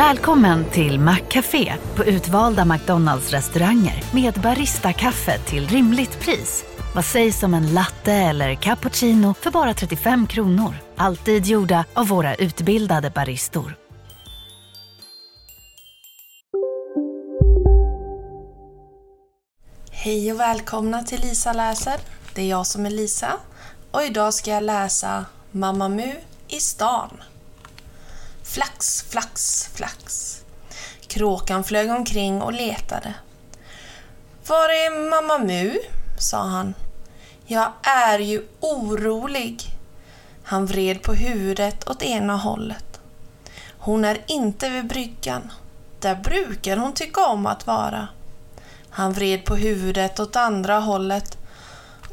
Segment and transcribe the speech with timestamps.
[0.00, 6.64] Välkommen till Maccafé på utvalda McDonalds restauranger med Baristakaffe till rimligt pris.
[6.94, 10.74] Vad sägs om en latte eller cappuccino för bara 35 kronor?
[10.96, 13.76] Alltid gjorda av våra utbildade baristor.
[19.90, 21.96] Hej och välkomna till Lisa läser.
[22.34, 23.32] Det är jag som är Lisa
[23.90, 26.12] och idag ska jag läsa Mamma Mu
[26.48, 27.10] i stan.
[28.52, 30.36] Flax, flax, flax.
[31.06, 33.14] Kråkan flög omkring och letade.
[34.46, 35.78] Var är Mamma Mu?
[36.18, 36.74] sa han.
[37.46, 39.62] Jag är ju orolig.
[40.42, 43.00] Han vred på huvudet åt ena hållet.
[43.78, 45.52] Hon är inte vid bryggan.
[46.00, 48.08] Där brukar hon tycka om att vara.
[48.90, 51.38] Han vred på huvudet åt andra hållet.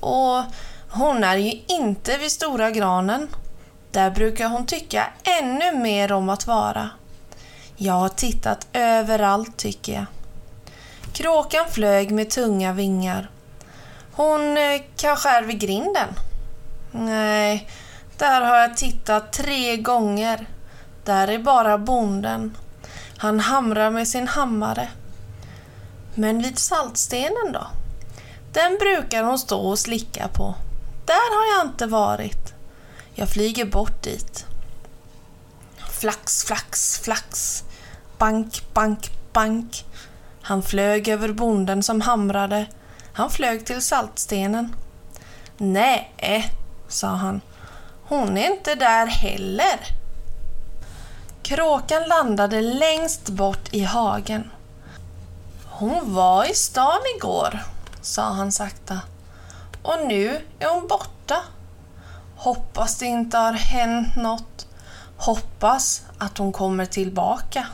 [0.00, 0.42] Och
[0.90, 3.28] hon är ju inte vid stora granen.
[3.96, 5.06] Där brukar hon tycka
[5.40, 6.90] ännu mer om att vara.
[7.76, 10.06] Jag har tittat överallt tycker jag.
[11.12, 13.30] Kråkan flög med tunga vingar.
[14.12, 16.08] Hon eh, kanske är vid grinden?
[16.90, 17.68] Nej,
[18.18, 20.46] där har jag tittat tre gånger.
[21.04, 22.56] Där är bara bonden.
[23.16, 24.88] Han hamrar med sin hammare.
[26.14, 27.66] Men vid saltstenen då?
[28.52, 30.54] Den brukar hon stå och slicka på.
[31.06, 32.45] Där har jag inte varit.
[33.18, 34.46] Jag flyger bort dit.
[35.90, 37.62] Flax, flax, flax.
[38.18, 39.84] Bank, bank, bank.
[40.42, 42.66] Han flög över bonden som hamrade.
[43.12, 44.76] Han flög till saltstenen.
[45.56, 46.52] Nej,
[46.88, 47.40] sa han.
[48.02, 49.80] Hon är inte där heller.
[51.42, 54.50] Kråkan landade längst bort i hagen.
[55.64, 57.60] Hon var i stan igår,
[58.00, 59.00] sa han sakta.
[59.82, 61.42] Och nu är hon borta.
[62.36, 64.66] Hoppas det inte har hänt något.
[65.16, 67.66] Hoppas att hon kommer tillbaka.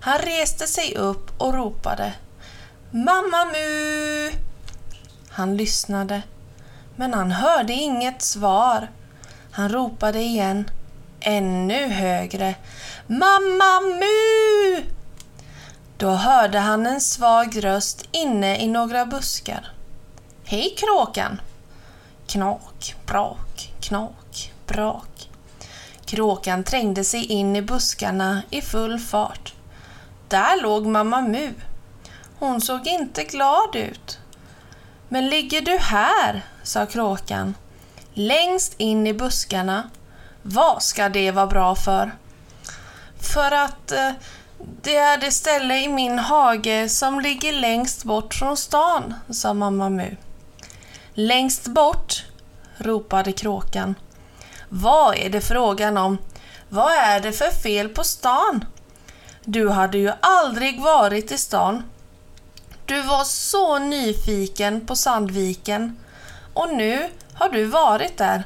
[0.00, 2.12] Han reste sig upp och ropade
[2.90, 4.30] Mamma Mu!
[5.28, 6.22] Han lyssnade,
[6.96, 8.90] men han hörde inget svar.
[9.50, 10.70] Han ropade igen,
[11.20, 12.54] ännu högre.
[13.06, 14.84] Mamma Mu!
[15.96, 19.72] Då hörde han en svag röst inne i några buskar.
[20.44, 21.40] Hej kråkan!
[22.26, 25.28] Knak, brak, knak, brak.
[26.04, 29.54] Kråkan trängde sig in i buskarna i full fart.
[30.28, 31.54] Där låg mamma Mu.
[32.38, 34.18] Hon såg inte glad ut.
[35.08, 36.42] Men ligger du här?
[36.62, 37.54] sa kråkan.
[38.14, 39.90] Längst in i buskarna.
[40.42, 42.16] Vad ska det vara bra för?
[43.20, 44.10] För att eh,
[44.82, 49.88] det är det ställe i min hage som ligger längst bort från stan, sa mamma
[49.88, 50.16] Mu.
[51.16, 52.24] Längst bort?
[52.76, 53.94] ropade kråkan.
[54.68, 56.18] Vad är det frågan om?
[56.68, 58.64] Vad är det för fel på stan?
[59.44, 61.82] Du hade ju aldrig varit i stan.
[62.86, 65.96] Du var så nyfiken på Sandviken
[66.54, 68.44] och nu har du varit där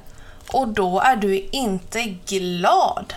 [0.53, 3.15] och då är du inte glad.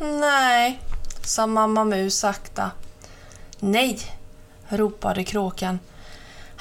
[0.00, 0.80] Nej,
[1.24, 2.70] sa mamma Mus sakta.
[3.58, 3.98] Nej,
[4.68, 5.78] ropade kråkan.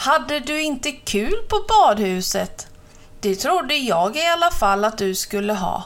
[0.01, 2.67] Hade du inte kul på badhuset?
[3.19, 5.83] Det trodde jag i alla fall att du skulle ha.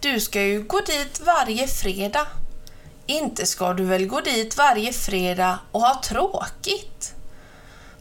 [0.00, 2.26] Du ska ju gå dit varje fredag.
[3.06, 7.14] Inte ska du väl gå dit varje fredag och ha tråkigt?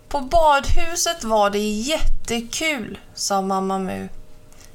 [0.07, 4.09] På badhuset var det jättekul, sa mamma Mu.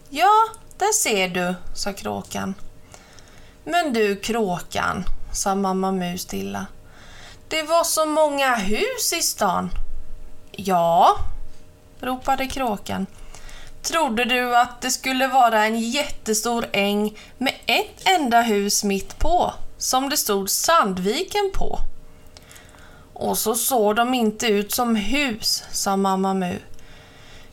[0.08, 0.48] Ja,
[0.78, 2.54] där ser du, sa kråkan.
[3.64, 6.66] Men du kråkan, sa mamma Mu stilla.
[7.48, 9.70] Det var så många hus i stan.
[10.64, 11.16] Ja,
[12.00, 13.06] ropade kråkan.
[13.82, 19.52] Trodde du att det skulle vara en jättestor äng med ett enda hus mitt på,
[19.78, 21.78] som det stod Sandviken på?
[23.14, 26.58] Och så såg de inte ut som hus, sa mamma Mu.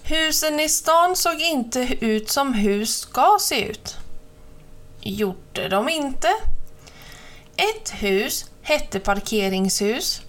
[0.03, 3.95] Husen i stan såg inte ut som hus ska se ut.
[5.01, 6.30] Gjorde de inte?
[7.56, 10.21] Ett hus hette parkeringshus.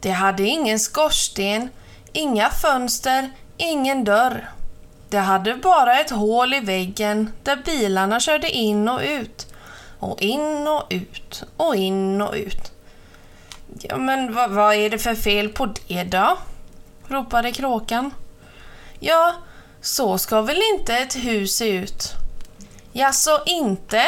[0.00, 1.68] Det hade ingen skorsten,
[2.14, 4.50] inga fönster, ingen dörr.
[5.08, 9.46] Det hade bara ett hål i väggen där bilarna körde in och ut.
[9.98, 12.72] Och in och ut och in och ut.
[13.80, 16.38] Ja, men vad, vad är det för fel på det då?
[17.08, 18.10] ropade kråkan.
[19.00, 19.34] Ja,
[19.80, 22.12] så ska väl inte ett hus se ut?
[22.92, 24.02] Ja, så inte?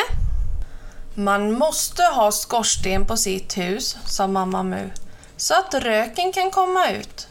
[1.14, 4.90] Man måste ha skorsten på sitt hus, sa mamma Mu,
[5.36, 7.28] så att röken kan komma ut.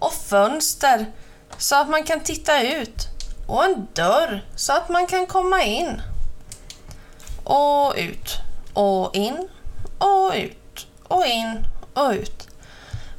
[0.00, 1.06] Och fönster,
[1.58, 3.08] så att man kan titta ut.
[3.46, 6.02] Och en dörr, så att man kan komma in.
[7.44, 8.36] Och ut.
[8.74, 9.48] Och in.
[9.98, 12.48] och ut och in och ut.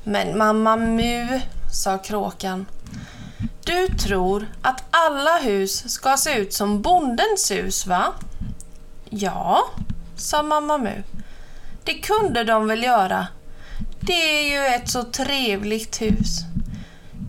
[0.03, 1.41] Men mamma Mu,
[1.73, 2.65] sa kråkan.
[3.65, 8.13] Du tror att alla hus ska se ut som bondens hus, va?
[9.09, 9.63] Ja,
[10.15, 11.03] sa mamma Mu.
[11.83, 13.27] Det kunde de väl göra.
[13.99, 16.39] Det är ju ett så trevligt hus.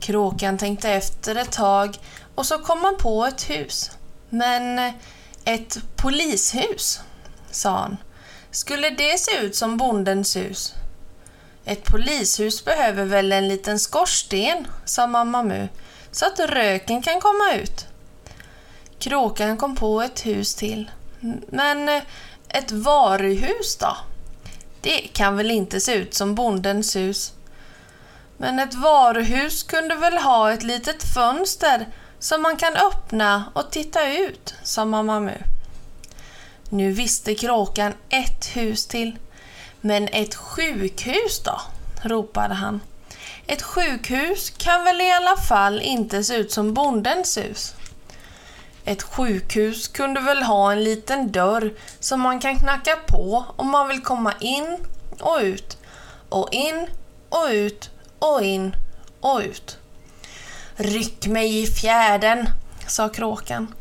[0.02, 1.98] Kråkan tänkte efter ett tag
[2.34, 3.90] och så kom han på ett hus.
[4.28, 4.92] Men
[5.44, 7.00] ett polishus,
[7.50, 7.96] sa han.
[8.50, 10.74] Skulle det se ut som bondens hus?
[11.64, 15.68] Ett polishus behöver väl en liten skorsten, sa mamma Mu,
[16.10, 17.86] så att röken kan komma ut.
[18.98, 20.90] Kråkan kom på ett hus till.
[21.48, 21.88] Men
[22.48, 23.96] ett varuhus då?
[24.80, 27.32] Det kan väl inte se ut som bondens hus?
[28.42, 34.12] Men ett varuhus kunde väl ha ett litet fönster som man kan öppna och titta
[34.12, 35.38] ut, sa mamma Mu.
[36.68, 39.18] Nu visste kråkan ett hus till.
[39.80, 41.60] Men ett sjukhus då?
[42.02, 42.80] ropade han.
[43.46, 47.74] Ett sjukhus kan väl i alla fall inte se ut som bondens hus?
[48.84, 53.88] Ett sjukhus kunde väl ha en liten dörr som man kan knacka på om man
[53.88, 54.78] vill komma in
[55.20, 55.78] och ut
[56.28, 56.86] och in
[57.28, 57.91] och ut
[58.22, 58.76] och in
[59.20, 59.78] och ut.
[60.76, 62.48] Ryck mig i fjärden,
[62.86, 63.74] sa kråkan.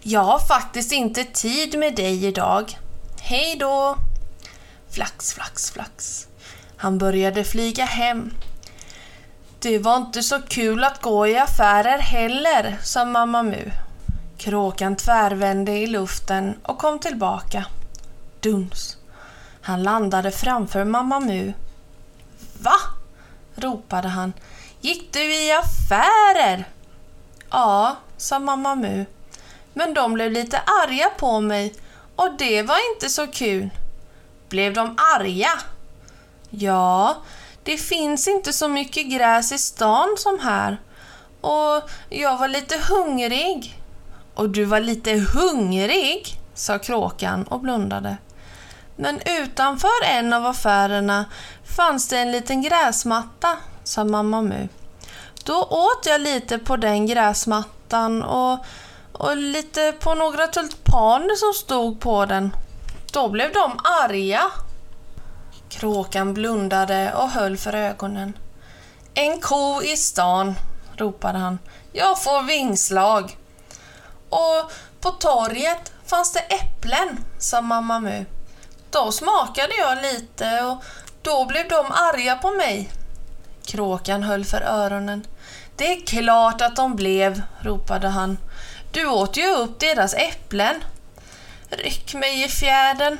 [0.00, 2.78] Jag har faktiskt inte tid med dig idag.
[3.20, 3.96] Hej då!
[4.90, 6.26] Flax, flax, flax.
[6.76, 8.30] Han började flyga hem.
[9.58, 13.70] Det var inte så kul att gå i affärer heller, sa mamma Mu.
[14.36, 17.64] Kråkan tvärvände i luften och kom tillbaka.
[18.40, 18.96] Duns.
[19.62, 21.52] Han landade framför mamma Mu.
[22.60, 22.91] Va?
[23.54, 24.32] Ropade han.
[24.80, 26.68] Gick du i affärer?
[27.50, 29.04] Ja, sa mamma Mu.
[29.74, 31.74] Men de blev lite arga på mig
[32.16, 33.70] och det var inte så kul.
[34.48, 35.50] Blev de arga?
[36.50, 37.16] Ja,
[37.62, 40.80] det finns inte så mycket gräs i stan som här.
[41.40, 43.82] Och jag var lite hungrig.
[44.34, 48.16] Och du var lite hungrig, sa kråkan och blundade.
[48.96, 51.24] Men utanför en av affärerna
[51.76, 54.68] fanns det en liten gräsmatta, sa mamma Mu.
[55.44, 58.64] Då åt jag lite på den gräsmattan och,
[59.12, 62.56] och lite på några tulpaner som stod på den.
[63.12, 64.42] Då blev de arga.
[65.68, 68.38] Kråkan blundade och höll för ögonen.
[69.14, 70.54] En ko i stan,
[70.96, 71.58] ropade han.
[71.92, 73.36] Jag får vingslag.
[74.28, 78.24] Och på torget fanns det äpplen, sa mamma Mu.
[78.90, 80.84] Då smakade jag lite och
[81.22, 82.90] då blev de arga på mig.
[83.64, 85.26] Kråkan höll för öronen.
[85.76, 88.38] Det är klart att de blev, ropade han.
[88.92, 90.84] Du åt ju upp deras äpplen.
[91.70, 93.18] Ryck mig i fjädern.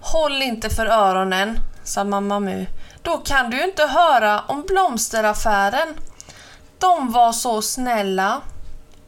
[0.00, 2.66] Håll inte för öronen, sa mamma Mu.
[3.02, 5.94] Då kan du ju inte höra om blomsteraffären.
[6.78, 8.40] De var så snälla.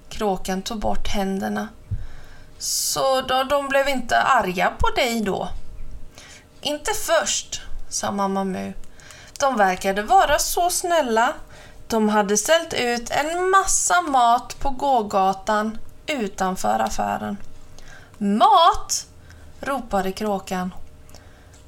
[0.09, 1.69] Kråkan tog bort händerna.
[2.59, 5.49] Så då, de blev inte arga på dig då?
[6.61, 8.73] Inte först, sa mamma Mu.
[9.41, 11.35] De verkade vara så snälla.
[11.87, 17.37] De hade ställt ut en massa mat på gågatan utanför affären.
[18.19, 19.07] Mat!
[19.61, 20.75] ropade kråkan.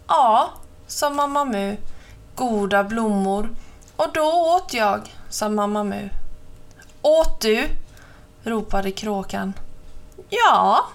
[0.08, 0.50] Ja,
[0.87, 1.76] sa mamma Mu.
[2.35, 3.50] Goda blommor.
[3.96, 6.08] Och då åt jag, sa mamma Mu.
[7.02, 7.68] Åt du?
[8.42, 9.52] ropade kråkan.
[10.28, 10.87] Ja,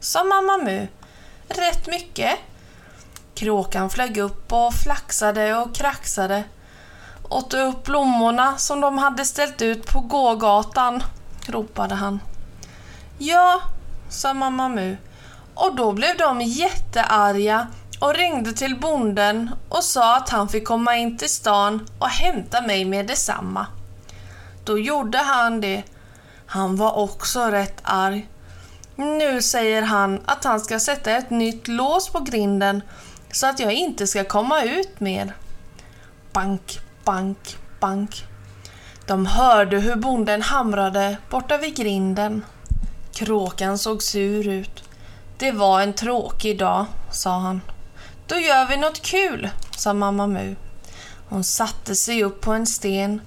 [0.00, 0.86] sa mamma Mu.
[1.48, 2.38] Rätt mycket.
[3.36, 6.44] Kråkan flög upp och flaxade och kraxade.
[7.28, 11.02] Åt upp blommorna som de hade ställt ut på gågatan?
[11.46, 12.20] ropade han.
[13.18, 13.60] Ja,
[14.08, 14.96] sa mamma Mu.
[15.54, 17.66] Och då blev de jättearga
[18.00, 22.60] och ringde till bonden och sa att han fick komma in till stan och hämta
[22.60, 23.66] mig med detsamma.
[24.64, 25.82] Då gjorde han det.
[26.46, 28.28] Han var också rätt arg.
[28.96, 32.82] Nu säger han att han ska sätta ett nytt lås på grinden
[33.32, 35.36] så att jag inte ska komma ut mer.
[36.32, 38.24] Bank, bank, bank.
[39.06, 42.44] De hörde hur bonden hamrade borta vid grinden.
[43.14, 44.84] Kråkan såg sur ut.
[45.38, 47.60] Det var en tråkig dag, sa han.
[48.26, 50.56] Då gör vi något kul, sa mamma Mu.
[51.28, 53.20] Hon satte sig upp på en sten.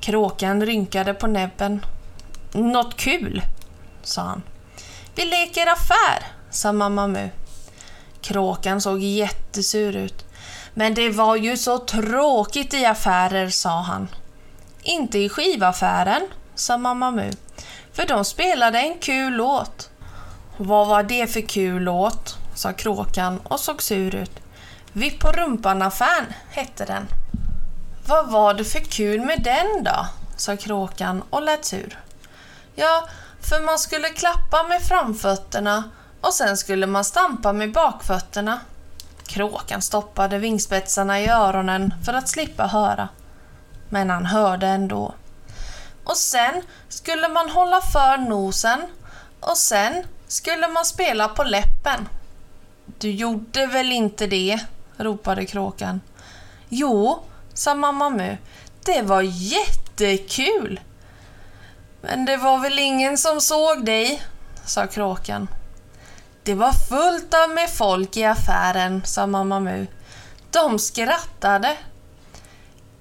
[0.00, 1.84] Kråkan rynkade på näbben.
[2.52, 3.42] Något kul,
[4.02, 4.42] sa han.
[5.14, 7.28] Vi leker affär, sa mamma Mu.
[8.24, 10.24] Kråkan såg jättesur ut.
[10.74, 14.08] Men det var ju så tråkigt i affärer, sa han.
[14.82, 16.22] Inte i skivaffären,
[16.54, 17.30] sa mamma Mu.
[17.92, 19.90] För de spelade en kul låt.
[20.56, 22.36] Vad var det för kul låt?
[22.54, 24.40] sa kråkan och såg sur ut.
[24.92, 27.08] Vipp på rumpan-affären hette den.
[28.06, 30.06] Vad var det för kul med den då?
[30.36, 31.98] sa kråkan och lät sur.
[32.74, 33.08] Ja,
[33.40, 35.84] för man skulle klappa med framfötterna
[36.26, 38.60] och sen skulle man stampa med bakfötterna.
[39.26, 43.08] Kråkan stoppade vingspetsarna i öronen för att slippa höra.
[43.88, 45.14] Men han hörde ändå.
[46.04, 48.80] Och sen skulle man hålla för nosen
[49.40, 52.08] och sen skulle man spela på läppen.
[52.98, 54.60] Du gjorde väl inte det?
[54.96, 56.00] ropade kråkan.
[56.68, 57.22] Jo,
[57.54, 58.36] sa mamma Mu.
[58.84, 60.80] Det var jättekul!
[62.00, 64.22] Men det var väl ingen som såg dig,
[64.64, 65.48] sa kråkan.
[66.44, 69.86] Det var fullt av med folk i affären, sa mamma Mu.
[70.50, 71.76] De skrattade.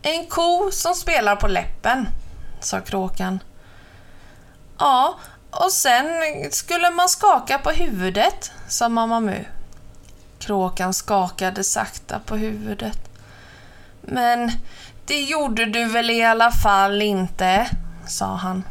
[0.02, 2.08] En ko som spelar på läppen,
[2.60, 3.40] sa kråkan.
[4.80, 5.20] Ja,
[5.52, 6.06] och sen
[6.52, 9.46] skulle man skaka på huvudet, sa mamma Mu.
[10.40, 13.00] Kråkan skakade sakta på huvudet.
[14.02, 14.52] Men
[15.06, 17.70] det gjorde du väl i alla fall inte,
[18.08, 18.64] sa han.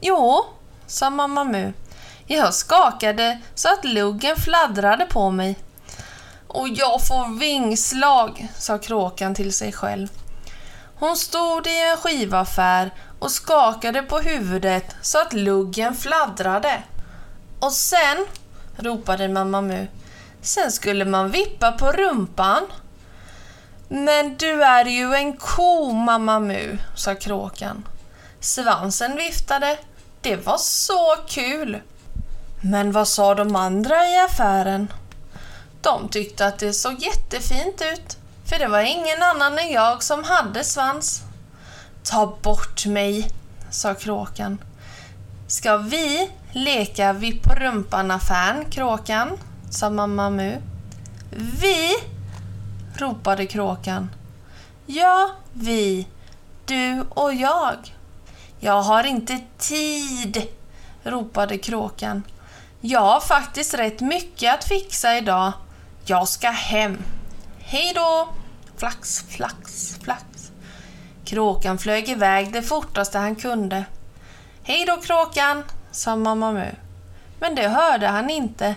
[0.00, 0.44] Jo,
[0.86, 1.72] sa mamma Mu.
[2.26, 5.58] Jag skakade så att luggen fladdrade på mig.
[6.46, 10.08] Och jag får vingslag, sa kråkan till sig själv.
[10.96, 16.82] Hon stod i en skivaffär och skakade på huvudet så att luggen fladdrade.
[17.60, 18.26] Och sen,
[18.76, 19.86] ropade mamma Mu,
[20.42, 22.62] sen skulle man vippa på rumpan.
[23.88, 27.88] Men du är ju en ko, mamma Mu, sa kråkan.
[28.40, 29.78] Svansen viftade.
[30.20, 31.80] Det var så kul!
[32.66, 34.92] Men vad sa de andra i affären?
[35.80, 40.24] De tyckte att det såg jättefint ut, för det var ingen annan än jag som
[40.24, 41.22] hade svans.
[42.02, 43.30] Ta bort mig,
[43.70, 44.58] sa kråkan.
[45.46, 49.38] Ska vi leka vi på rumpan-affären, kråkan?
[49.70, 50.56] sa mamma Mu.
[51.60, 51.94] Vi?
[52.96, 54.10] ropade kråkan.
[54.86, 56.06] Ja, vi.
[56.66, 57.76] Du och jag.
[58.60, 60.46] Jag har inte tid,
[61.02, 62.22] ropade kråkan.
[62.86, 65.52] Jag har faktiskt rätt mycket att fixa idag.
[66.06, 66.98] Jag ska hem.
[67.58, 68.28] Hej då!
[68.76, 70.52] Flax, flax, flax.
[71.24, 73.84] Kråkan flög iväg det fortaste han kunde.
[74.62, 76.70] Hej då kråkan, sa mamma Mu.
[77.40, 78.74] Men det hörde han inte,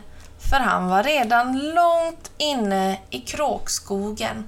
[0.49, 4.43] för han var redan långt inne i kråkskogen.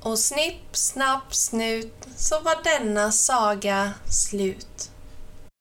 [0.00, 4.90] Och snipp, snapp, snut så var denna saga slut.